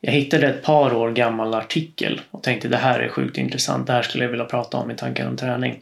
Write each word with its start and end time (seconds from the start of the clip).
Jag 0.00 0.12
hittade 0.12 0.46
ett 0.46 0.62
par 0.62 0.94
år 0.94 1.10
gammal 1.10 1.54
artikel 1.54 2.20
och 2.30 2.42
tänkte 2.42 2.68
det 2.68 2.76
här 2.76 3.00
är 3.00 3.08
sjukt 3.08 3.38
intressant. 3.38 3.86
Det 3.86 3.92
här 3.92 4.02
skulle 4.02 4.24
jag 4.24 4.30
vilja 4.30 4.44
prata 4.44 4.76
om 4.76 4.90
i 4.90 4.96
tankar 4.96 5.28
om 5.28 5.36
träning. 5.36 5.80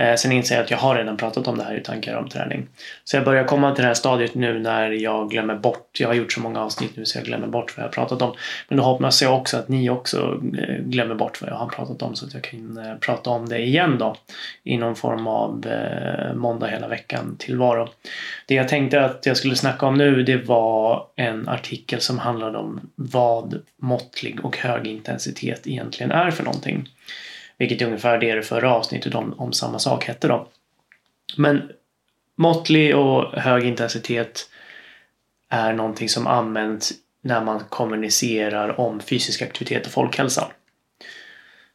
Eh, 0.00 0.14
sen 0.14 0.32
inser 0.32 0.54
jag 0.54 0.64
att 0.64 0.70
jag 0.70 0.78
har 0.78 0.94
redan 0.94 1.16
pratat 1.16 1.48
om 1.48 1.58
det 1.58 1.64
här 1.64 1.74
i 1.74 1.80
tankar 1.80 2.16
om 2.16 2.28
träning. 2.28 2.66
Så 3.04 3.16
jag 3.16 3.24
börjar 3.24 3.44
komma 3.44 3.74
till 3.74 3.82
det 3.82 3.88
här 3.88 3.94
stadiet 3.94 4.34
nu 4.34 4.58
när 4.58 4.90
jag 4.90 5.30
glömmer 5.30 5.54
bort. 5.54 6.00
Jag 6.00 6.08
har 6.08 6.14
gjort 6.14 6.32
så 6.32 6.40
många 6.40 6.60
avsnitt 6.60 6.96
nu 6.96 7.04
så 7.04 7.18
jag 7.18 7.24
glömmer 7.24 7.46
bort 7.46 7.76
vad 7.76 7.84
jag 7.84 7.88
har 7.88 7.92
pratat 7.92 8.22
om. 8.22 8.34
Men 8.68 8.78
då 8.78 8.84
hoppas 8.84 9.22
jag 9.22 9.38
också 9.38 9.56
att 9.56 9.68
ni 9.68 9.90
också 9.90 10.40
eh, 10.58 10.74
glömmer 10.76 11.14
bort 11.14 11.42
vad 11.42 11.50
jag 11.50 11.56
har 11.56 11.66
pratat 11.66 12.02
om 12.02 12.16
så 12.16 12.26
att 12.26 12.34
jag 12.34 12.42
kan 12.42 12.78
eh, 12.78 12.94
prata 12.94 13.30
om 13.30 13.48
det 13.48 13.58
igen 13.58 13.98
då. 13.98 14.16
I 14.64 14.76
någon 14.76 14.96
form 14.96 15.26
av 15.26 15.66
eh, 15.66 16.34
måndag 16.34 16.66
hela 16.66 16.88
veckan 16.88 17.36
tillvaro. 17.38 17.88
Det 18.46 18.54
jag 18.54 18.68
tänkte 18.68 19.04
att 19.04 19.26
jag 19.26 19.36
skulle 19.36 19.56
snacka 19.56 19.86
om 19.86 19.94
nu 19.94 20.22
det 20.22 20.36
var 20.36 21.06
en 21.16 21.48
artikel 21.48 22.00
som 22.00 22.18
handlade 22.18 22.58
om 22.58 22.80
vad 22.94 23.62
måttlig 23.76 24.44
och 24.44 24.58
hög 24.58 24.86
intensitet 24.86 25.66
egentligen 25.66 26.12
är 26.12 26.30
för 26.30 26.44
någonting. 26.44 26.88
Vilket 27.60 27.82
är 27.82 27.86
ungefär 27.86 28.18
det 28.18 28.34
det 28.34 28.42
förra 28.42 28.74
avsnittet 28.74 29.14
om, 29.14 29.34
om 29.38 29.52
samma 29.52 29.78
sak 29.78 30.04
hette 30.04 30.28
då. 30.28 30.48
Men 31.36 31.70
måttlig 32.36 32.96
och 32.96 33.40
hög 33.40 33.64
intensitet 33.64 34.48
är 35.48 35.72
någonting 35.72 36.08
som 36.08 36.26
används 36.26 36.92
när 37.22 37.44
man 37.44 37.60
kommunicerar 37.68 38.80
om 38.80 39.00
fysisk 39.00 39.42
aktivitet 39.42 39.86
och 39.86 39.92
folkhälsa. 39.92 40.52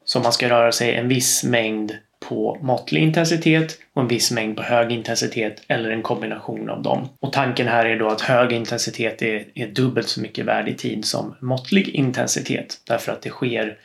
Så 0.05 0.19
man 0.19 0.33
ska 0.33 0.49
röra 0.49 0.71
sig 0.71 0.95
en 0.95 1.07
viss 1.07 1.43
mängd 1.43 1.97
på 2.19 2.57
måttlig 2.61 3.01
intensitet 3.01 3.79
och 3.93 4.01
en 4.01 4.07
viss 4.07 4.31
mängd 4.31 4.57
på 4.57 4.63
hög 4.63 4.91
intensitet 4.91 5.61
eller 5.67 5.89
en 5.89 6.01
kombination 6.01 6.69
av 6.69 6.81
dem. 6.81 7.09
Och 7.19 7.33
tanken 7.33 7.67
här 7.67 7.85
är 7.85 7.99
då 7.99 8.07
att 8.07 8.21
hög 8.21 8.51
intensitet 8.51 9.21
är, 9.21 9.45
är 9.53 9.67
dubbelt 9.67 10.07
så 10.07 10.21
mycket 10.21 10.45
värd 10.45 10.69
i 10.69 10.73
tid 10.73 11.05
som 11.05 11.35
måttlig 11.39 11.89
intensitet 11.89 12.81
därför 12.87 13.11
att 13.11 13.21
det 13.21 13.29
sker 13.29 13.77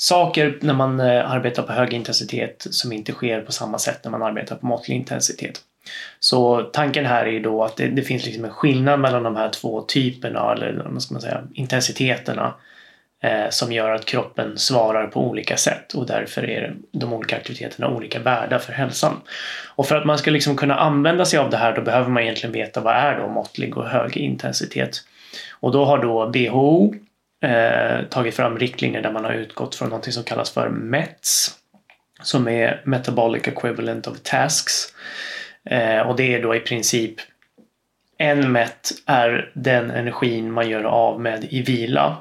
saker 0.00 0.58
när 0.60 0.74
man 0.74 1.00
eh, 1.00 1.30
arbetar 1.30 1.62
på 1.62 1.72
hög 1.72 1.92
intensitet 1.92 2.66
som 2.70 2.92
inte 2.92 3.12
sker 3.12 3.40
på 3.40 3.52
samma 3.52 3.78
sätt 3.78 4.00
när 4.04 4.10
man 4.10 4.22
arbetar 4.22 4.56
på 4.56 4.66
måttlig 4.66 4.96
intensitet. 4.96 5.60
Så 6.20 6.62
tanken 6.62 7.06
här 7.06 7.26
är 7.26 7.30
ju 7.30 7.40
då 7.40 7.64
att 7.64 7.76
det, 7.76 7.86
det 7.86 8.02
finns 8.02 8.26
liksom 8.26 8.44
en 8.44 8.50
skillnad 8.50 9.00
mellan 9.00 9.22
de 9.22 9.36
här 9.36 9.48
två 9.48 9.82
typerna, 9.82 10.52
eller 10.52 10.86
vad 10.90 11.02
ska 11.02 11.14
man 11.14 11.22
säga, 11.22 11.42
intensiteterna 11.54 12.54
eh, 13.22 13.50
som 13.50 13.72
gör 13.72 13.90
att 13.90 14.04
kroppen 14.04 14.58
svarar 14.58 15.06
på 15.06 15.28
olika 15.28 15.56
sätt 15.56 15.94
och 15.94 16.06
därför 16.06 16.50
är 16.50 16.76
de 16.92 17.12
olika 17.12 17.36
aktiviteterna 17.36 17.88
olika 17.88 18.18
värda 18.18 18.58
för 18.58 18.72
hälsan. 18.72 19.20
Och 19.76 19.86
för 19.86 19.96
att 19.96 20.06
man 20.06 20.18
ska 20.18 20.30
liksom 20.30 20.56
kunna 20.56 20.74
använda 20.74 21.24
sig 21.24 21.38
av 21.38 21.50
det 21.50 21.56
här 21.56 21.76
då 21.76 21.82
behöver 21.82 22.10
man 22.10 22.22
egentligen 22.22 22.52
veta 22.52 22.80
vad 22.80 22.94
är 22.94 23.18
då 23.20 23.28
måttlig 23.28 23.76
och 23.76 23.88
hög 23.88 24.16
intensitet. 24.16 25.04
Och 25.60 25.72
då 25.72 25.84
har 25.84 25.98
då 25.98 26.26
WHO 26.26 26.94
eh, 27.42 28.04
tagit 28.10 28.34
fram 28.34 28.58
riktlinjer 28.58 29.02
där 29.02 29.12
man 29.12 29.24
har 29.24 29.32
utgått 29.32 29.74
från 29.74 29.88
något 29.88 30.12
som 30.12 30.24
kallas 30.24 30.50
för 30.50 30.68
METS 30.68 31.58
som 32.22 32.48
är 32.48 32.82
Metabolic 32.84 33.48
Equivalent 33.48 34.06
of 34.06 34.20
Tasks. 34.22 34.94
Eh, 35.64 36.00
och 36.00 36.16
det 36.16 36.34
är 36.34 36.42
då 36.42 36.54
i 36.54 36.60
princip 36.60 37.20
en 38.18 38.52
MET 38.52 38.90
är 39.06 39.50
den 39.54 39.90
energin 39.90 40.52
man 40.52 40.68
gör 40.68 40.84
av 40.84 41.20
med 41.20 41.44
i 41.44 41.62
vila 41.62 42.16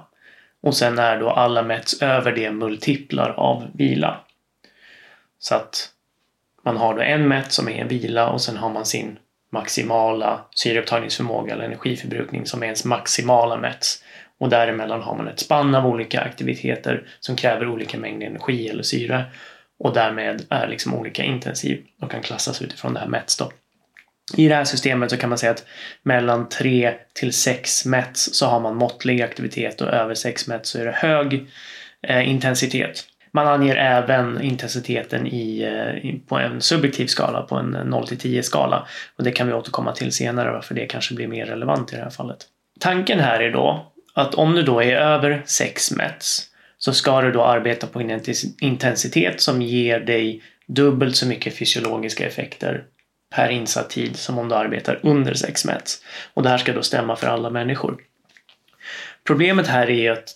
och 0.62 0.76
sen 0.76 1.00
är 1.00 1.20
då 1.20 1.30
alla 1.30 1.64
METs 1.64 2.02
över 2.02 2.32
det 2.32 2.52
multiplar 2.52 3.30
av 3.30 3.68
vila. 3.74 4.20
Så 5.40 5.56
att 5.56 5.90
man 6.64 6.78
har 6.78 6.96
då 6.96 7.02
en 7.02 7.28
MET 7.28 7.52
som 7.52 7.70
är 7.70 7.82
en 7.82 7.88
vila 7.88 8.30
och 8.30 8.42
sen 8.42 8.58
har 8.58 8.70
man 8.70 8.86
sin 8.86 9.20
maximala 9.50 10.46
syreupptagningsförmåga 10.56 11.54
eller 11.54 11.66
energiförbrukning 11.66 12.46
som 12.46 12.62
är 12.62 12.66
ens 12.66 12.86
maximala 12.86 13.58
METs. 13.58 14.04
Och 14.40 14.50
däremellan 14.50 15.02
har 15.02 15.16
man 15.16 15.28
ett 15.28 15.40
spann 15.40 15.76
av 15.76 15.88
olika 15.88 16.22
aktiviteter 16.22 17.08
som 17.20 17.36
kräver 17.36 17.68
olika 17.68 17.98
mängder 17.98 18.28
energi 18.28 18.70
eller 18.70 18.84
syre 18.84 19.26
och 19.80 19.94
därmed 19.94 20.46
är 20.50 20.68
liksom 20.68 20.94
olika 20.94 21.24
intensiv 21.24 21.84
och 22.02 22.12
kan 22.12 22.22
klassas 22.22 22.62
utifrån 22.62 22.94
det 22.94 23.00
här 23.00 23.08
METS 23.08 23.38
då. 23.38 23.52
I 24.38 24.48
det 24.48 24.56
här 24.56 24.64
systemet 24.64 25.12
så 25.12 25.18
kan 25.18 25.30
man 25.30 25.38
säga 25.38 25.52
att 25.52 25.66
mellan 26.04 26.50
3 26.50 26.94
till 27.14 27.34
6 27.34 27.86
METS 27.86 28.34
så 28.34 28.46
har 28.46 28.60
man 28.60 28.76
måttlig 28.76 29.22
aktivitet 29.22 29.82
och 29.82 29.88
över 29.88 30.16
6 30.16 30.48
METS 30.48 30.70
så 30.70 30.80
är 30.80 30.86
det 30.86 30.92
hög 30.92 31.48
eh, 32.02 32.30
intensitet. 32.30 33.04
Man 33.32 33.48
anger 33.48 33.76
även 33.76 34.42
intensiteten 34.42 35.28
i, 35.28 35.62
eh, 35.62 36.14
på 36.28 36.38
en 36.38 36.62
subjektiv 36.62 37.08
skala, 37.08 37.42
på 37.42 37.56
en 37.56 37.76
eh, 37.76 37.86
0 37.86 38.08
till 38.08 38.20
10 38.20 38.44
skala. 38.44 38.88
Och 39.16 39.24
det 39.24 39.32
kan 39.32 39.48
vi 39.48 39.54
återkomma 39.54 39.92
till 39.92 40.12
senare 40.12 40.52
varför 40.52 40.76
det 40.76 40.86
kanske 40.86 41.16
blir 41.16 41.28
mer 41.28 41.46
relevant 41.46 41.94
i 41.94 41.96
det 41.96 42.02
här 42.02 42.10
fallet. 42.10 42.38
Tanken 42.80 43.20
här 43.20 43.40
är 43.40 43.52
då 43.52 43.92
att 44.18 44.36
om 44.36 44.56
du 44.56 44.64
då 44.64 44.84
är 44.84 44.96
över 44.96 45.44
6 45.46 45.92
METS 45.92 46.50
så 46.78 46.94
ska 46.94 47.22
du 47.22 47.32
då 47.32 47.44
arbeta 47.44 47.88
på 47.88 48.00
en 48.00 48.22
intensitet 48.62 49.42
som 49.42 49.62
ger 49.62 50.00
dig 50.00 50.42
dubbelt 50.68 51.16
så 51.16 51.28
mycket 51.28 51.58
fysiologiska 51.58 52.28
effekter 52.28 52.84
per 53.36 53.50
insatt 53.50 53.90
tid 53.90 54.16
som 54.16 54.40
om 54.40 54.50
du 54.50 54.56
arbetar 54.56 55.00
under 55.04 55.34
6 55.34 55.66
METS. 55.66 56.04
Och 56.34 56.44
det 56.44 56.50
här 56.50 56.58
ska 56.58 56.74
då 56.74 56.84
stämma 56.84 57.16
för 57.16 57.28
alla 57.28 57.50
människor. 57.50 57.98
Problemet 59.24 59.68
här 59.68 59.90
är 59.90 60.12
att 60.12 60.30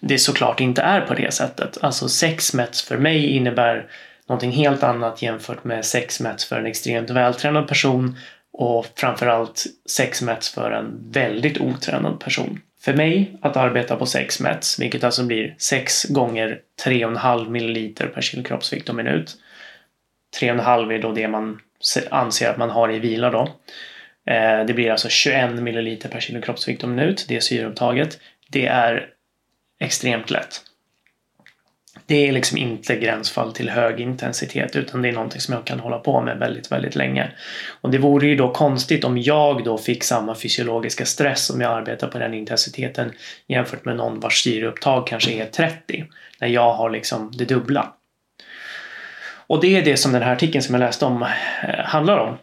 det 0.00 0.18
såklart 0.18 0.60
inte 0.60 0.82
är 0.82 1.00
på 1.00 1.14
det 1.14 1.34
sättet. 1.34 1.78
Alltså 1.80 2.08
6 2.08 2.54
METS 2.54 2.82
för 2.82 2.96
mig 2.96 3.26
innebär 3.26 3.90
någonting 4.28 4.52
helt 4.52 4.82
annat 4.82 5.22
jämfört 5.22 5.64
med 5.64 5.84
6 5.84 6.20
METS 6.20 6.44
för 6.44 6.58
en 6.58 6.66
extremt 6.66 7.10
vältränad 7.10 7.68
person 7.68 8.16
och 8.52 8.86
framförallt 8.96 9.64
6 9.90 10.22
METS 10.22 10.48
för 10.48 10.70
en 10.70 11.12
väldigt 11.12 11.58
otränad 11.58 12.20
person. 12.20 12.60
För 12.80 12.94
mig 12.94 13.38
att 13.42 13.56
arbeta 13.56 13.96
på 13.96 14.06
6 14.06 14.40
METS, 14.40 14.80
vilket 14.80 15.04
alltså 15.04 15.24
blir 15.24 15.54
6 15.58 16.04
gånger 16.04 16.60
3,5 16.84 17.48
milliliter 17.48 18.06
per 18.06 18.20
kilo 18.20 18.42
kroppsvikt 18.42 18.88
och 18.88 18.94
minut. 18.94 19.36
3,5 20.40 20.92
är 20.92 20.98
då 20.98 21.12
det 21.12 21.28
man 21.28 21.60
anser 22.10 22.50
att 22.50 22.56
man 22.56 22.70
har 22.70 22.92
i 22.92 22.98
vila 22.98 23.30
då. 23.30 23.42
Eh, 24.26 24.64
det 24.66 24.74
blir 24.74 24.90
alltså 24.90 25.08
21 25.08 25.54
milliliter 25.54 26.08
per 26.08 26.20
kilo 26.20 26.40
kroppsvikt 26.40 26.82
och 26.82 26.88
minut, 26.88 27.26
det 27.28 27.36
är 27.36 27.40
syreupptaget. 27.40 28.18
Det 28.48 28.66
är 28.66 29.08
extremt 29.80 30.30
lätt. 30.30 30.62
Det 32.06 32.28
är 32.28 32.32
liksom 32.32 32.58
inte 32.58 32.96
gränsfall 32.96 33.52
till 33.52 33.70
hög 33.70 34.00
intensitet 34.00 34.76
utan 34.76 35.02
det 35.02 35.08
är 35.08 35.12
någonting 35.12 35.40
som 35.40 35.54
jag 35.54 35.64
kan 35.64 35.80
hålla 35.80 35.98
på 35.98 36.20
med 36.20 36.38
väldigt, 36.38 36.72
väldigt 36.72 36.94
länge. 36.94 37.30
Och 37.80 37.90
det 37.90 37.98
vore 37.98 38.26
ju 38.26 38.36
då 38.36 38.52
konstigt 38.52 39.04
om 39.04 39.18
jag 39.18 39.64
då 39.64 39.78
fick 39.78 40.04
samma 40.04 40.34
fysiologiska 40.34 41.06
stress 41.06 41.50
om 41.50 41.60
jag 41.60 41.72
arbetar 41.72 42.08
på 42.08 42.18
den 42.18 42.34
intensiteten 42.34 43.12
jämfört 43.46 43.84
med 43.84 43.96
någon 43.96 44.20
vars 44.20 44.42
syreupptag 44.42 45.06
kanske 45.06 45.32
är 45.32 45.46
30. 45.46 46.04
När 46.40 46.48
jag 46.48 46.72
har 46.74 46.90
liksom 46.90 47.32
det 47.38 47.44
dubbla. 47.44 47.92
Och 49.46 49.60
det 49.60 49.76
är 49.76 49.82
det 49.82 49.96
som 49.96 50.12
den 50.12 50.22
här 50.22 50.32
artikeln 50.32 50.62
som 50.62 50.74
jag 50.74 50.80
läste 50.80 51.04
om 51.04 51.22
eh, 51.22 51.28
handlar 51.84 52.18
om. 52.18 52.36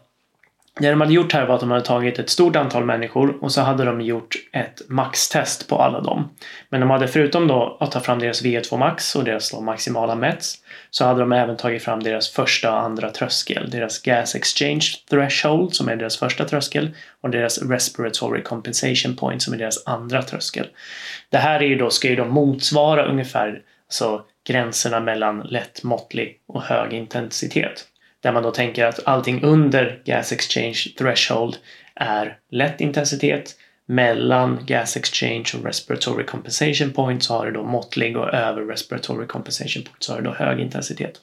Det 0.79 0.89
de 0.89 1.01
hade 1.01 1.13
gjort 1.13 1.33
här 1.33 1.45
var 1.45 1.55
att 1.55 1.59
de 1.59 1.71
hade 1.71 1.85
tagit 1.85 2.19
ett 2.19 2.29
stort 2.29 2.55
antal 2.55 2.85
människor 2.85 3.43
och 3.43 3.51
så 3.51 3.61
hade 3.61 3.85
de 3.85 4.01
gjort 4.01 4.35
ett 4.51 4.81
maxtest 4.87 5.69
på 5.69 5.75
alla 5.75 6.01
dem. 6.01 6.29
Men 6.69 6.79
de 6.79 6.89
hade 6.89 7.07
förutom 7.07 7.47
då 7.47 7.77
att 7.79 7.91
ta 7.91 7.99
fram 7.99 8.19
deras 8.19 8.43
VO2 8.43 8.77
max 8.77 9.15
och 9.15 9.23
deras 9.23 9.53
maximala 9.61 10.15
METS 10.15 10.55
så 10.89 11.05
hade 11.05 11.19
de 11.19 11.31
även 11.31 11.57
tagit 11.57 11.83
fram 11.83 12.03
deras 12.03 12.29
första 12.29 12.71
och 12.71 12.79
andra 12.79 13.09
tröskel. 13.09 13.69
Deras 13.69 13.99
gas 13.99 14.35
exchange 14.35 14.85
threshold 15.09 15.73
som 15.73 15.89
är 15.89 15.95
deras 15.95 16.17
första 16.17 16.45
tröskel 16.45 16.95
och 17.21 17.29
deras 17.29 17.61
respiratory 17.61 18.43
compensation 18.43 19.15
point 19.15 19.41
som 19.41 19.53
är 19.53 19.57
deras 19.57 19.87
andra 19.87 20.21
tröskel. 20.21 20.67
Det 21.29 21.37
här 21.37 21.59
är 21.59 21.67
ju 21.67 21.75
då, 21.75 21.89
ska 21.89 22.07
ju 22.07 22.15
då 22.15 22.25
motsvara 22.25 23.05
ungefär 23.05 23.61
så 23.89 24.21
gränserna 24.47 24.99
mellan 24.99 25.39
lätt, 25.39 25.83
måttlig 25.83 26.39
och 26.47 26.63
hög 26.63 26.93
intensitet. 26.93 27.87
Där 28.23 28.31
man 28.31 28.43
då 28.43 28.51
tänker 28.51 28.85
att 28.85 28.99
allting 29.05 29.43
under 29.43 30.01
gas 30.05 30.31
exchange 30.31 30.83
threshold 30.97 31.57
är 31.95 32.37
lätt 32.51 32.81
intensitet. 32.81 33.55
Mellan 33.85 34.59
gas 34.65 34.97
exchange 34.97 35.45
och 35.57 35.65
respiratory 35.65 36.25
compensation 36.25 36.91
point 36.91 37.23
så 37.23 37.33
har 37.33 37.45
det 37.45 37.51
då 37.51 37.63
måttlig 37.63 38.17
och 38.17 38.33
över 38.33 38.61
respiratory 38.61 39.27
compensation 39.27 39.83
point 39.83 40.03
så 40.03 40.13
har 40.13 40.21
det 40.21 40.29
då 40.29 40.33
hög 40.33 40.59
intensitet. 40.59 41.13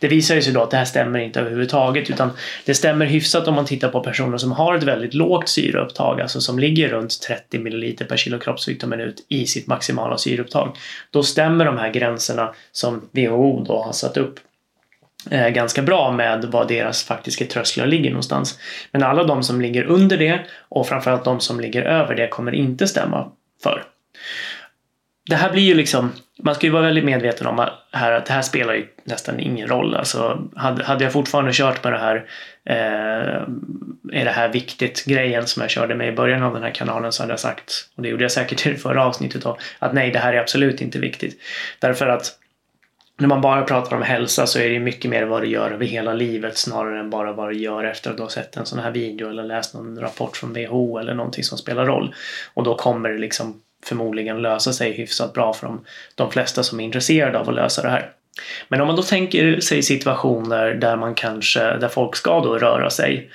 Det 0.00 0.08
visar 0.08 0.40
sig 0.40 0.52
då 0.52 0.62
att 0.62 0.70
det 0.70 0.76
här 0.76 0.84
stämmer 0.84 1.18
inte 1.18 1.40
överhuvudtaget 1.40 2.10
utan 2.10 2.30
det 2.64 2.74
stämmer 2.74 3.06
hyfsat 3.06 3.48
om 3.48 3.54
man 3.54 3.66
tittar 3.66 3.88
på 3.88 4.00
personer 4.00 4.38
som 4.38 4.52
har 4.52 4.74
ett 4.74 4.82
väldigt 4.82 5.14
lågt 5.14 5.48
syreupptag, 5.48 6.20
alltså 6.20 6.40
som 6.40 6.58
ligger 6.58 6.88
runt 6.88 7.20
30 7.20 7.58
ml 7.58 7.96
per 8.08 8.16
kilo 8.16 8.38
kroppsvikt 8.38 8.82
och 8.82 8.88
minut 8.88 9.26
i 9.28 9.46
sitt 9.46 9.66
maximala 9.66 10.18
syreupptag. 10.18 10.76
Då 11.10 11.22
stämmer 11.22 11.64
de 11.64 11.78
här 11.78 11.90
gränserna 11.90 12.54
som 12.72 13.08
WHO 13.12 13.64
då 13.64 13.82
har 13.82 13.92
satt 13.92 14.16
upp 14.16 14.40
eh, 15.30 15.48
ganska 15.48 15.82
bra 15.82 16.12
med 16.12 16.44
vad 16.44 16.68
deras 16.68 17.04
faktiska 17.04 17.44
trösklar 17.44 17.86
ligger 17.86 18.10
någonstans. 18.10 18.58
Men 18.92 19.02
alla 19.02 19.24
de 19.24 19.42
som 19.42 19.60
ligger 19.60 19.84
under 19.84 20.18
det 20.18 20.40
och 20.68 20.88
framförallt 20.88 21.24
de 21.24 21.40
som 21.40 21.60
ligger 21.60 21.82
över 21.82 22.14
det 22.14 22.28
kommer 22.28 22.52
inte 22.52 22.86
stämma 22.86 23.32
för. 23.62 23.84
det 25.28 25.36
här 25.36 25.50
blir 25.52 25.62
ju 25.62 25.74
liksom, 25.74 26.12
man 26.42 26.54
ska 26.54 26.66
ju 26.66 26.72
vara 26.72 26.82
väldigt 26.82 27.04
medveten 27.04 27.46
om 27.46 27.58
att, 27.58 27.72
här, 27.92 28.12
att 28.12 28.26
det 28.26 28.32
här 28.32 28.42
spelar 28.42 28.74
ju 28.74 28.86
nästan 29.04 29.40
ingen 29.40 29.68
roll. 29.68 29.94
Alltså, 29.94 30.48
hade, 30.56 30.84
hade 30.84 31.04
jag 31.04 31.12
fortfarande 31.12 31.52
kört 31.54 31.84
med 31.84 31.92
det 31.92 31.98
här, 31.98 32.16
eh, 32.64 33.42
är 34.12 34.24
det 34.24 34.30
här 34.30 34.48
viktigt 34.48 35.04
grejen 35.04 35.46
som 35.46 35.62
jag 35.62 35.70
körde 35.70 35.94
med 35.94 36.08
i 36.08 36.12
början 36.12 36.42
av 36.42 36.54
den 36.54 36.62
här 36.62 36.70
kanalen 36.70 37.12
så 37.12 37.22
hade 37.22 37.32
jag 37.32 37.40
sagt, 37.40 37.88
och 37.96 38.02
det 38.02 38.08
gjorde 38.08 38.24
jag 38.24 38.32
säkert 38.32 38.66
i 38.66 38.70
det 38.70 38.76
förra 38.76 39.04
avsnittet 39.04 39.42
då, 39.42 39.58
att 39.78 39.92
nej, 39.92 40.10
det 40.10 40.18
här 40.18 40.32
är 40.32 40.38
absolut 40.38 40.80
inte 40.80 40.98
viktigt. 40.98 41.40
Därför 41.78 42.06
att 42.06 42.38
när 43.20 43.28
man 43.28 43.40
bara 43.40 43.62
pratar 43.62 43.96
om 43.96 44.02
hälsa 44.02 44.46
så 44.46 44.58
är 44.58 44.70
det 44.70 44.80
mycket 44.80 45.10
mer 45.10 45.24
vad 45.24 45.42
du 45.42 45.48
gör 45.48 45.70
över 45.70 45.86
hela 45.86 46.14
livet 46.14 46.58
snarare 46.58 47.00
än 47.00 47.10
bara 47.10 47.32
vad 47.32 47.48
du 47.48 47.56
gör 47.56 47.84
efter 47.84 48.10
att 48.10 48.16
du 48.16 48.22
har 48.22 48.30
sett 48.30 48.56
en 48.56 48.66
sån 48.66 48.78
här 48.78 48.90
video 48.90 49.30
eller 49.30 49.44
läst 49.44 49.74
någon 49.74 50.00
rapport 50.00 50.36
från 50.36 50.52
WHO 50.52 50.98
eller 50.98 51.14
någonting 51.14 51.44
som 51.44 51.58
spelar 51.58 51.86
roll. 51.86 52.14
Och 52.54 52.64
då 52.64 52.74
kommer 52.74 53.08
det 53.08 53.18
liksom 53.18 53.60
förmodligen 53.84 54.42
lösa 54.42 54.72
sig 54.72 54.92
hyfsat 54.92 55.32
bra 55.32 55.52
för 55.52 55.66
de, 55.66 55.84
de 56.14 56.30
flesta 56.30 56.62
som 56.62 56.80
är 56.80 56.84
intresserade 56.84 57.38
av 57.38 57.48
att 57.48 57.54
lösa 57.54 57.82
det 57.82 57.88
här. 57.88 58.10
Men 58.68 58.80
om 58.80 58.86
man 58.86 58.96
då 58.96 59.02
tänker 59.02 59.60
sig 59.60 59.82
situationer 59.82 60.74
där 60.74 60.96
man 60.96 61.14
kanske, 61.14 61.76
där 61.76 61.88
folk 61.88 62.16
ska 62.16 62.40
då 62.40 62.58
röra 62.58 62.90
sig 62.90 63.30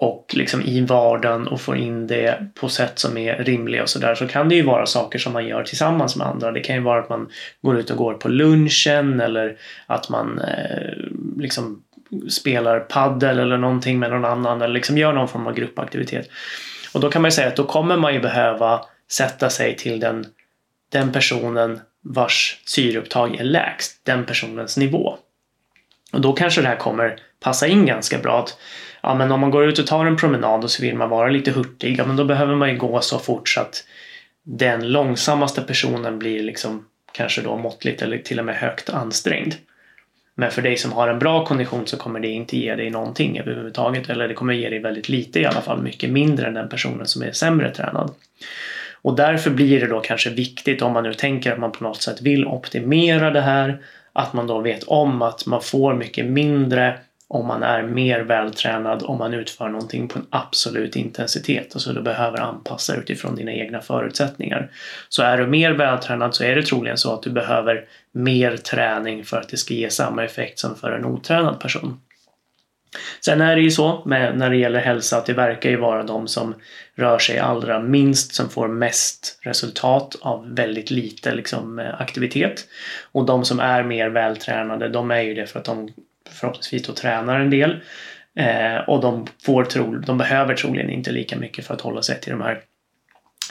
och 0.00 0.32
liksom 0.36 0.62
i 0.62 0.80
vardagen 0.80 1.48
och 1.48 1.60
få 1.60 1.76
in 1.76 2.06
det 2.06 2.46
på 2.54 2.68
sätt 2.68 2.98
som 2.98 3.16
är 3.16 3.36
rimliga 3.36 3.82
och 3.82 3.88
sådär 3.88 4.14
så 4.14 4.28
kan 4.28 4.48
det 4.48 4.54
ju 4.54 4.62
vara 4.62 4.86
saker 4.86 5.18
som 5.18 5.32
man 5.32 5.46
gör 5.46 5.62
tillsammans 5.62 6.16
med 6.16 6.26
andra. 6.26 6.52
Det 6.52 6.60
kan 6.60 6.76
ju 6.76 6.82
vara 6.82 7.00
att 7.00 7.08
man 7.08 7.30
går 7.62 7.78
ut 7.78 7.90
och 7.90 7.96
går 7.96 8.14
på 8.14 8.28
lunchen 8.28 9.20
eller 9.20 9.56
att 9.86 10.08
man 10.08 10.38
eh, 10.38 10.94
liksom 11.36 11.82
spelar 12.28 12.80
paddel 12.80 13.38
eller 13.38 13.56
någonting 13.56 13.98
med 13.98 14.10
någon 14.10 14.24
annan 14.24 14.62
eller 14.62 14.74
liksom 14.74 14.98
gör 14.98 15.12
någon 15.12 15.28
form 15.28 15.46
av 15.46 15.54
gruppaktivitet. 15.54 16.28
Och 16.94 17.00
då 17.00 17.10
kan 17.10 17.22
man 17.22 17.28
ju 17.28 17.34
säga 17.34 17.48
att 17.48 17.56
då 17.56 17.64
kommer 17.64 17.96
man 17.96 18.14
ju 18.14 18.20
behöva 18.20 18.84
sätta 19.10 19.50
sig 19.50 19.76
till 19.76 20.00
den, 20.00 20.26
den 20.92 21.12
personen 21.12 21.80
vars 22.04 22.60
syreupptag 22.66 23.36
är 23.36 23.44
lägst, 23.44 24.00
den 24.04 24.26
personens 24.26 24.76
nivå. 24.76 25.18
Och 26.12 26.20
då 26.20 26.32
kanske 26.32 26.62
det 26.62 26.68
här 26.68 26.76
kommer 26.76 27.16
passa 27.40 27.66
in 27.66 27.86
ganska 27.86 28.18
bra. 28.18 28.38
Att, 28.38 28.56
ja, 29.02 29.14
men 29.14 29.32
om 29.32 29.40
man 29.40 29.50
går 29.50 29.64
ut 29.64 29.78
och 29.78 29.86
tar 29.86 30.06
en 30.06 30.16
promenad 30.16 30.64
och 30.64 30.70
så 30.70 30.82
vill 30.82 30.96
man 30.96 31.08
vara 31.08 31.28
lite 31.28 31.50
hurtig, 31.50 31.98
ja, 31.98 32.06
men 32.06 32.16
då 32.16 32.24
behöver 32.24 32.54
man 32.54 32.70
ju 32.70 32.76
gå 32.76 33.00
så 33.00 33.18
fort 33.18 33.48
så 33.48 33.60
att 33.60 33.84
den 34.42 34.92
långsammaste 34.92 35.62
personen 35.62 36.18
blir 36.18 36.42
liksom 36.42 36.84
kanske 37.12 37.42
då 37.42 37.56
måttligt 37.56 38.02
eller 38.02 38.18
till 38.18 38.38
och 38.38 38.44
med 38.44 38.54
högt 38.54 38.90
ansträngd. 38.90 39.54
Men 40.34 40.50
för 40.50 40.62
dig 40.62 40.76
som 40.76 40.92
har 40.92 41.08
en 41.08 41.18
bra 41.18 41.46
kondition 41.46 41.86
så 41.86 41.96
kommer 41.96 42.20
det 42.20 42.28
inte 42.28 42.56
ge 42.56 42.74
dig 42.74 42.90
någonting 42.90 43.38
överhuvudtaget. 43.38 44.10
Eller 44.10 44.28
det 44.28 44.34
kommer 44.34 44.54
ge 44.54 44.68
dig 44.68 44.78
väldigt 44.78 45.08
lite 45.08 45.40
i 45.40 45.46
alla 45.46 45.60
fall. 45.60 45.82
Mycket 45.82 46.10
mindre 46.10 46.46
än 46.46 46.54
den 46.54 46.68
personen 46.68 47.06
som 47.06 47.22
är 47.22 47.32
sämre 47.32 47.74
tränad. 47.74 48.10
Och 49.02 49.16
därför 49.16 49.50
blir 49.50 49.80
det 49.80 49.86
då 49.86 50.00
kanske 50.00 50.30
viktigt 50.30 50.82
om 50.82 50.92
man 50.92 51.02
nu 51.02 51.14
tänker 51.14 51.52
att 51.52 51.58
man 51.58 51.72
på 51.72 51.84
något 51.84 52.02
sätt 52.02 52.20
vill 52.20 52.46
optimera 52.46 53.30
det 53.30 53.40
här. 53.40 53.82
Att 54.12 54.32
man 54.32 54.46
då 54.46 54.60
vet 54.60 54.82
om 54.82 55.22
att 55.22 55.46
man 55.46 55.62
får 55.62 55.94
mycket 55.94 56.26
mindre 56.26 56.98
om 57.32 57.46
man 57.46 57.62
är 57.62 57.82
mer 57.82 58.20
vältränad 58.20 59.02
om 59.02 59.18
man 59.18 59.34
utför 59.34 59.68
någonting 59.68 60.08
på 60.08 60.18
en 60.18 60.26
absolut 60.30 60.96
intensitet. 60.96 61.70
Alltså 61.74 61.92
du 61.92 62.02
behöver 62.02 62.40
anpassa 62.40 62.96
utifrån 62.96 63.36
dina 63.36 63.52
egna 63.52 63.80
förutsättningar. 63.80 64.70
Så 65.08 65.22
är 65.22 65.38
du 65.38 65.46
mer 65.46 65.70
vältränad 65.70 66.34
så 66.34 66.44
är 66.44 66.56
det 66.56 66.62
troligen 66.62 66.98
så 66.98 67.14
att 67.14 67.22
du 67.22 67.30
behöver 67.30 67.84
mer 68.12 68.56
träning 68.56 69.24
för 69.24 69.36
att 69.36 69.48
det 69.48 69.56
ska 69.56 69.74
ge 69.74 69.90
samma 69.90 70.24
effekt 70.24 70.58
som 70.58 70.76
för 70.76 70.92
en 70.92 71.04
otränad 71.04 71.60
person. 71.60 72.00
Sen 73.24 73.40
är 73.40 73.56
det 73.56 73.62
ju 73.62 73.70
så 73.70 74.02
med, 74.06 74.38
när 74.38 74.50
det 74.50 74.56
gäller 74.56 74.80
hälsa 74.80 75.16
att 75.16 75.26
det 75.26 75.32
verkar 75.32 75.70
ju 75.70 75.76
vara 75.76 76.02
de 76.02 76.28
som 76.28 76.54
rör 76.94 77.18
sig 77.18 77.38
allra 77.38 77.80
minst 77.80 78.34
som 78.34 78.48
får 78.48 78.68
mest 78.68 79.38
resultat 79.42 80.16
av 80.20 80.54
väldigt 80.54 80.90
lite 80.90 81.34
liksom, 81.34 81.92
aktivitet. 81.98 82.66
Och 83.12 83.26
de 83.26 83.44
som 83.44 83.60
är 83.60 83.82
mer 83.82 84.08
vältränade 84.08 84.88
de 84.88 85.10
är 85.10 85.20
ju 85.20 85.34
det 85.34 85.46
för 85.46 85.58
att 85.58 85.64
de 85.64 85.88
förhoppningsvis 86.32 86.86
då 86.86 86.92
tränar 86.92 87.40
en 87.40 87.50
del. 87.50 87.80
Eh, 88.36 88.76
och 88.76 89.00
de, 89.00 89.26
får 89.44 89.64
tro, 89.64 89.96
de 89.96 90.18
behöver 90.18 90.54
troligen 90.54 90.90
inte 90.90 91.10
lika 91.10 91.36
mycket 91.36 91.66
för 91.66 91.74
att 91.74 91.80
hålla 91.80 92.02
sig 92.02 92.20
till 92.20 92.32
de 92.32 92.40
här 92.40 92.60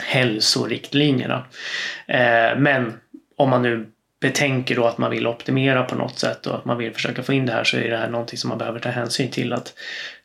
hälsoriktlinjerna. 0.02 1.44
Eh, 2.06 2.58
men 2.58 2.92
om 3.36 3.50
man 3.50 3.62
nu 3.62 3.86
betänker 4.20 4.76
då 4.76 4.86
att 4.86 4.98
man 4.98 5.10
vill 5.10 5.26
optimera 5.26 5.84
på 5.84 5.94
något 5.94 6.18
sätt 6.18 6.46
och 6.46 6.54
att 6.54 6.64
man 6.64 6.78
vill 6.78 6.94
försöka 6.94 7.22
få 7.22 7.32
in 7.32 7.46
det 7.46 7.52
här 7.52 7.64
så 7.64 7.76
är 7.76 7.90
det 7.90 7.96
här 7.96 8.08
någonting 8.08 8.38
som 8.38 8.48
man 8.48 8.58
behöver 8.58 8.80
ta 8.80 8.88
hänsyn 8.88 9.30
till 9.30 9.52
att 9.52 9.74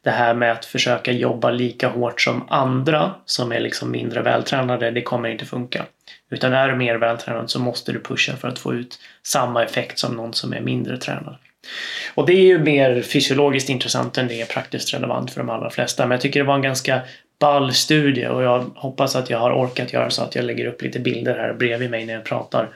det 0.04 0.12
här 0.12 0.34
med 0.34 0.52
att 0.52 0.66
försöka 0.66 1.12
jobba 1.12 1.52
lika 1.52 1.88
hårt 1.88 2.22
som 2.22 2.46
andra 2.50 3.14
som 3.26 3.52
är 3.52 3.60
liksom 3.60 3.92
mindre 3.92 4.22
vältränade, 4.22 4.92
det 4.92 5.02
kommer 5.02 5.30
inte 5.30 5.46
funka. 5.46 5.86
Utan 6.30 6.54
är 6.54 6.70
du 6.70 6.76
mer 6.76 6.96
vältränad 6.96 7.50
så 7.50 7.60
måste 7.60 7.92
du 7.92 8.00
pusha 8.00 8.36
för 8.36 8.48
att 8.48 8.60
få 8.60 8.74
ut 8.74 9.00
samma 9.24 9.64
effekt 9.64 10.00
som 10.00 10.16
någon 10.16 10.34
som 10.34 10.54
är 10.54 10.62
mindre 10.62 10.98
tränad. 10.98 11.36
Och 12.14 12.26
det 12.26 12.34
är 12.34 12.46
ju 12.46 12.60
mer 12.60 13.02
fysiologiskt 13.02 13.70
intressant 13.70 14.18
än 14.18 14.28
det 14.28 14.42
är 14.42 14.46
praktiskt 14.46 14.94
relevant 14.94 15.32
för 15.32 15.40
de 15.40 15.50
allra 15.50 15.70
flesta. 15.70 16.04
Men 16.04 16.12
jag 16.12 16.22
tycker 16.22 16.40
det 16.40 16.46
var 16.46 16.56
en 16.56 16.62
ganska 16.62 17.02
ball 17.40 17.74
studie 17.74 18.28
och 18.28 18.44
jag 18.44 18.60
hoppas 18.76 19.16
att 19.16 19.30
jag 19.30 19.40
har 19.40 19.54
orkat 19.54 19.94
göra 19.94 20.10
så 20.10 20.24
att 20.24 20.36
jag 20.36 20.46
lägger 20.46 20.66
upp 20.66 20.82
lite 20.82 21.00
bilder 21.00 21.38
här 21.38 21.54
bredvid 21.54 21.90
mig 21.90 22.06
när 22.06 22.14
jag 22.14 22.24
pratar 22.24 22.70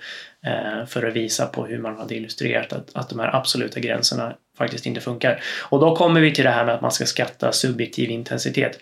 eh, 0.46 0.86
för 0.86 1.08
att 1.08 1.14
visa 1.14 1.46
på 1.46 1.66
hur 1.66 1.78
man 1.78 1.98
hade 1.98 2.16
illustrerat 2.16 2.74
att, 2.74 2.96
att 2.96 3.10
de 3.10 3.20
här 3.20 3.36
absoluta 3.36 3.80
gränserna 3.80 4.36
faktiskt 4.58 4.86
inte 4.86 5.02
funkar. 5.02 5.42
Och 5.70 5.80
då 5.80 5.96
kommer 5.96 6.22
vi 6.22 6.34
till 6.34 6.44
det 6.44 6.52
här 6.52 6.66
med 6.66 6.76
att 6.76 6.82
man 6.82 6.92
ska 6.92 7.06
skatta 7.06 7.52
subjektiv 7.52 8.10
intensitet. 8.10 8.80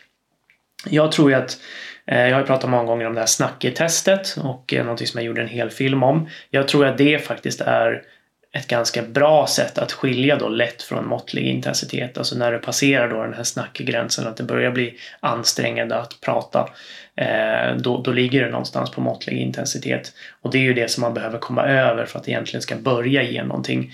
Jag 0.90 1.12
tror 1.12 1.30
ju 1.30 1.36
att 1.36 1.58
eh, 2.06 2.28
jag 2.28 2.36
har 2.36 2.44
pratat 2.44 2.70
många 2.70 2.84
gånger 2.84 3.06
om 3.06 3.14
det 3.14 3.20
här 3.20 3.28
snacketestet 3.28 4.38
och 4.44 4.74
eh, 4.74 4.84
någonting 4.84 5.08
som 5.08 5.20
jag 5.20 5.26
gjorde 5.26 5.42
en 5.42 5.48
hel 5.48 5.70
film 5.70 6.04
om. 6.04 6.30
Jag 6.50 6.68
tror 6.68 6.86
att 6.86 6.98
det 6.98 7.20
faktiskt 7.20 7.62
är 7.62 8.04
ett 8.58 8.68
ganska 8.68 9.02
bra 9.02 9.48
sätt 9.48 9.78
att 9.78 9.92
skilja 9.92 10.36
då 10.36 10.50
lätt 10.50 10.84
från 10.84 11.08
måttlig 11.08 11.44
intensitet. 11.44 12.18
Alltså 12.18 12.38
när 12.38 12.52
du 12.52 12.60
passerar 12.60 13.10
då 13.10 13.24
den 13.24 13.34
här 13.34 13.44
snackgränsen, 13.44 14.28
att 14.28 14.38
det 14.38 14.44
börjar 14.44 14.72
bli 14.72 14.94
ansträngande 15.20 15.96
att 15.96 16.22
prata. 16.22 16.70
Eh, 17.16 17.76
då, 17.78 18.02
då 18.02 18.12
ligger 18.12 18.44
det 18.44 18.50
någonstans 18.50 18.92
på 18.92 19.02
måttlig 19.02 19.38
intensitet. 19.38 20.14
Och 20.42 20.52
det 20.52 20.58
är 20.58 20.62
ju 20.62 20.74
det 20.74 20.92
som 20.92 21.02
man 21.02 21.14
behöver 21.14 21.38
komma 21.38 21.64
över 21.64 22.06
för 22.06 22.20
att 22.20 22.26
det 22.26 22.32
egentligen 22.32 22.62
ska 22.62 22.76
börja 22.76 23.24
ge 23.24 23.44
någonting. 23.44 23.94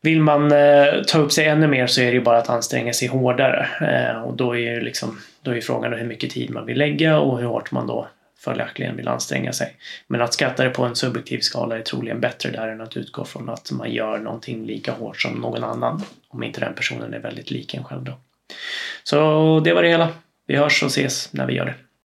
Vill 0.00 0.20
man 0.20 0.52
eh, 0.52 1.02
ta 1.06 1.18
upp 1.18 1.32
sig 1.32 1.46
ännu 1.46 1.66
mer 1.66 1.86
så 1.86 2.00
är 2.00 2.06
det 2.06 2.12
ju 2.12 2.20
bara 2.20 2.38
att 2.38 2.50
anstränga 2.50 2.92
sig 2.92 3.08
hårdare. 3.08 3.68
Eh, 3.80 4.22
och 4.22 4.36
då 4.36 4.56
är 4.56 4.60
ju 4.60 4.80
liksom, 4.80 5.18
då 5.42 5.56
är 5.56 5.60
frågan 5.60 5.92
hur 5.92 6.06
mycket 6.06 6.30
tid 6.30 6.50
man 6.50 6.66
vill 6.66 6.78
lägga 6.78 7.18
och 7.18 7.38
hur 7.38 7.46
hårt 7.46 7.70
man 7.70 7.86
då 7.86 8.08
följaktligen 8.44 8.96
vill 8.96 9.08
anstränga 9.08 9.52
sig. 9.52 9.76
Men 10.06 10.22
att 10.22 10.34
skatta 10.34 10.64
det 10.64 10.70
på 10.70 10.84
en 10.84 10.96
subjektiv 10.96 11.40
skala 11.40 11.78
är 11.78 11.82
troligen 11.82 12.20
bättre 12.20 12.50
där 12.50 12.68
än 12.68 12.80
att 12.80 12.96
utgå 12.96 13.24
från 13.24 13.48
att 13.48 13.70
man 13.70 13.92
gör 13.92 14.18
någonting 14.18 14.66
lika 14.66 14.92
hårt 14.92 15.22
som 15.22 15.40
någon 15.40 15.64
annan. 15.64 16.02
Om 16.28 16.42
inte 16.42 16.60
den 16.60 16.74
personen 16.74 17.14
är 17.14 17.18
väldigt 17.18 17.50
lik 17.50 17.74
en 17.74 17.84
själv 17.84 18.04
då. 18.04 18.18
Så 19.04 19.60
det 19.64 19.74
var 19.74 19.82
det 19.82 19.88
hela. 19.88 20.08
Vi 20.46 20.56
hörs 20.56 20.82
och 20.82 20.90
ses 20.90 21.32
när 21.32 21.46
vi 21.46 21.54
gör 21.54 21.66
det. 21.66 21.74